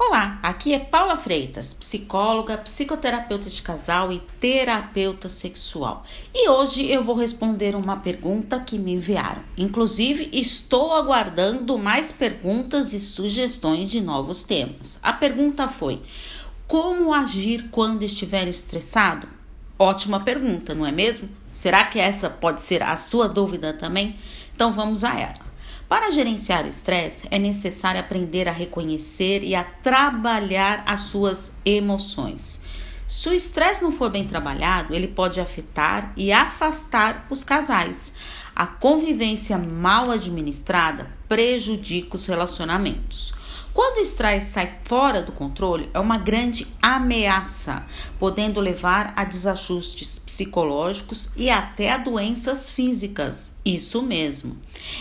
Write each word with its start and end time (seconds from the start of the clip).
Olá, 0.00 0.38
aqui 0.44 0.72
é 0.72 0.78
Paula 0.78 1.16
Freitas, 1.16 1.74
psicóloga, 1.74 2.56
psicoterapeuta 2.56 3.50
de 3.50 3.60
casal 3.60 4.12
e 4.12 4.20
terapeuta 4.38 5.28
sexual. 5.28 6.04
E 6.32 6.48
hoje 6.48 6.86
eu 6.86 7.02
vou 7.02 7.16
responder 7.16 7.74
uma 7.74 7.96
pergunta 7.96 8.60
que 8.60 8.78
me 8.78 8.92
enviaram. 8.92 9.42
Inclusive, 9.56 10.30
estou 10.32 10.92
aguardando 10.92 11.76
mais 11.76 12.12
perguntas 12.12 12.92
e 12.92 13.00
sugestões 13.00 13.90
de 13.90 14.00
novos 14.00 14.44
temas. 14.44 15.00
A 15.02 15.12
pergunta 15.12 15.66
foi: 15.66 16.00
Como 16.68 17.12
agir 17.12 17.68
quando 17.72 18.04
estiver 18.04 18.46
estressado? 18.46 19.26
Ótima 19.76 20.20
pergunta, 20.20 20.76
não 20.76 20.86
é 20.86 20.92
mesmo? 20.92 21.28
Será 21.52 21.84
que 21.86 21.98
essa 21.98 22.30
pode 22.30 22.62
ser 22.62 22.84
a 22.84 22.94
sua 22.94 23.28
dúvida 23.28 23.72
também? 23.72 24.16
Então 24.54 24.72
vamos 24.72 25.02
a 25.02 25.18
ela. 25.18 25.47
Para 25.88 26.10
gerenciar 26.10 26.66
o 26.66 26.68
estresse, 26.68 27.26
é 27.30 27.38
necessário 27.38 27.98
aprender 27.98 28.46
a 28.46 28.52
reconhecer 28.52 29.42
e 29.42 29.54
a 29.54 29.64
trabalhar 29.64 30.82
as 30.84 31.02
suas 31.02 31.52
emoções. 31.64 32.60
Se 33.06 33.30
o 33.30 33.32
estresse 33.32 33.82
não 33.82 33.90
for 33.90 34.10
bem 34.10 34.26
trabalhado, 34.26 34.94
ele 34.94 35.08
pode 35.08 35.40
afetar 35.40 36.12
e 36.14 36.30
afastar 36.30 37.26
os 37.30 37.42
casais. 37.42 38.12
A 38.54 38.66
convivência 38.66 39.56
mal 39.56 40.10
administrada 40.10 41.10
prejudica 41.26 42.16
os 42.16 42.26
relacionamentos. 42.26 43.32
Quando 43.78 43.98
o 43.98 44.00
estresse 44.00 44.54
sai 44.54 44.74
fora 44.82 45.22
do 45.22 45.30
controle, 45.30 45.88
é 45.94 46.00
uma 46.00 46.18
grande 46.18 46.66
ameaça, 46.82 47.86
podendo 48.18 48.60
levar 48.60 49.12
a 49.14 49.22
desajustes 49.22 50.18
psicológicos 50.18 51.30
e 51.36 51.48
até 51.48 51.92
a 51.92 51.96
doenças 51.96 52.70
físicas. 52.70 53.54
Isso 53.64 54.02
mesmo. 54.02 54.56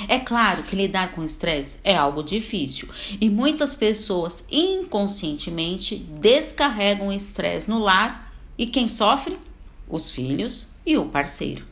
É 0.07 0.19
claro 0.19 0.61
que 0.61 0.75
lidar 0.75 1.13
com 1.13 1.23
estresse 1.23 1.79
é 1.83 1.95
algo 1.95 2.21
difícil 2.21 2.87
e 3.19 3.31
muitas 3.31 3.73
pessoas 3.73 4.45
inconscientemente 4.47 5.95
descarregam 5.95 7.07
o 7.07 7.13
estresse 7.13 7.67
no 7.67 7.79
lar 7.79 8.31
e 8.59 8.67
quem 8.67 8.87
sofre? 8.87 9.39
Os 9.89 10.11
filhos 10.11 10.67
e 10.85 10.95
o 10.99 11.05
parceiro. 11.05 11.65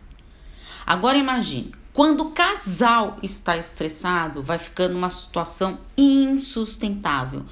Agora 0.88 1.20
imagine 1.20 1.72
quando 1.96 2.26
o 2.26 2.32
casal 2.32 3.16
está 3.24 3.56
estressado, 3.56 4.44
vai 4.44 4.58
ficando 4.58 4.98
uma 4.98 5.10
situação 5.10 5.80
insustentável, 5.98 7.46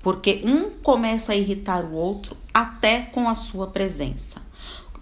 porque 0.00 0.40
um 0.44 0.70
começa 0.70 1.32
a 1.32 1.36
irritar 1.36 1.84
o 1.84 1.94
outro 1.94 2.36
até 2.54 3.00
com 3.00 3.28
a 3.28 3.34
sua 3.34 3.66
presença. 3.66 4.40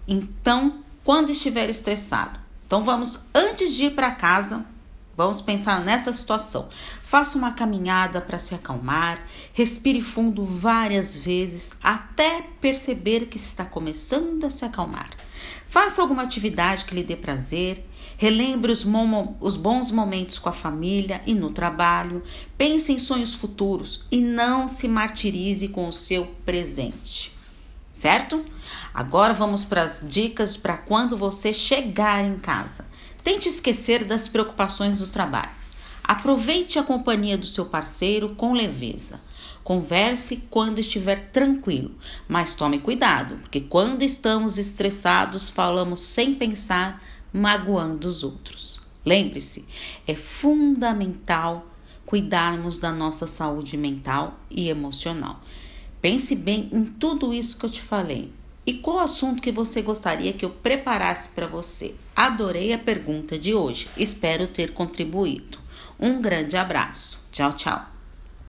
Então, 0.07 0.79
quando 1.03 1.29
estiver 1.29 1.69
estressado, 1.69 2.39
então 2.65 2.81
vamos 2.81 3.19
antes 3.35 3.75
de 3.75 3.83
ir 3.83 3.91
para 3.91 4.09
casa, 4.09 4.65
Vamos 5.17 5.41
pensar 5.41 5.83
nessa 5.83 6.13
situação. 6.13 6.69
Faça 7.01 7.39
uma 7.39 7.51
caminhada 7.51 8.21
para 8.21 8.37
se 8.37 8.53
acalmar, 8.53 9.25
respire 9.51 9.99
fundo 9.99 10.45
várias 10.45 11.17
vezes 11.17 11.75
até 11.81 12.43
perceber 12.61 13.25
que 13.25 13.37
está 13.37 13.65
começando 13.65 14.43
a 14.43 14.51
se 14.51 14.63
acalmar. 14.63 15.09
Faça 15.65 16.03
alguma 16.03 16.21
atividade 16.21 16.85
que 16.85 16.93
lhe 16.93 17.03
dê 17.03 17.15
prazer, 17.15 17.83
relembre 18.15 18.71
os, 18.71 18.85
os 19.41 19.57
bons 19.57 19.89
momentos 19.89 20.37
com 20.37 20.49
a 20.49 20.53
família 20.53 21.19
e 21.25 21.33
no 21.33 21.49
trabalho, 21.49 22.21
pense 22.55 22.93
em 22.93 22.99
sonhos 22.99 23.33
futuros 23.33 24.05
e 24.11 24.21
não 24.21 24.67
se 24.67 24.87
martirize 24.87 25.67
com 25.69 25.87
o 25.87 25.93
seu 25.93 26.27
presente. 26.45 27.35
Certo? 27.91 28.45
Agora 28.93 29.33
vamos 29.33 29.65
para 29.65 29.81
as 29.81 30.05
dicas 30.07 30.55
para 30.55 30.77
quando 30.77 31.17
você 31.17 31.51
chegar 31.51 32.23
em 32.23 32.37
casa. 32.37 32.95
Tente 33.27 33.49
esquecer 33.49 34.05
das 34.05 34.29
preocupações 34.29 34.99
do 34.99 35.07
trabalho. 35.07 35.51
Aproveite 36.01 36.79
a 36.79 36.83
companhia 36.83 37.37
do 37.37 37.45
seu 37.45 37.65
parceiro 37.65 38.29
com 38.35 38.53
leveza. 38.53 39.19
Converse 39.65 40.47
quando 40.49 40.79
estiver 40.79 41.29
tranquilo, 41.29 41.91
mas 42.25 42.55
tome 42.55 42.79
cuidado, 42.79 43.35
porque 43.39 43.59
quando 43.59 44.01
estamos 44.01 44.57
estressados, 44.57 45.49
falamos 45.49 45.99
sem 45.99 46.35
pensar, 46.35 47.03
magoando 47.33 48.07
os 48.07 48.23
outros. 48.23 48.79
Lembre-se, 49.05 49.67
é 50.07 50.15
fundamental 50.15 51.67
cuidarmos 52.05 52.79
da 52.79 52.93
nossa 52.93 53.27
saúde 53.27 53.75
mental 53.75 54.39
e 54.49 54.69
emocional. 54.69 55.41
Pense 55.99 56.33
bem 56.33 56.69
em 56.71 56.85
tudo 56.85 57.33
isso 57.33 57.59
que 57.59 57.65
eu 57.65 57.69
te 57.69 57.81
falei. 57.81 58.31
E 58.67 58.73
qual 58.73 58.99
assunto 58.99 59.41
que 59.41 59.49
você 59.49 59.81
gostaria 59.81 60.33
que 60.33 60.43
eu 60.43 60.49
preparasse 60.49 61.29
para 61.29 61.47
você? 61.47 61.95
Adorei 62.13 62.73
a 62.73 62.77
pergunta 62.77 63.39
de 63.39 63.53
hoje. 63.53 63.89
Espero 63.95 64.45
ter 64.45 64.73
contribuído. 64.73 65.57
Um 65.97 66.21
grande 66.21 66.57
abraço. 66.57 67.25
Tchau, 67.31 67.53
tchau. 67.53 67.96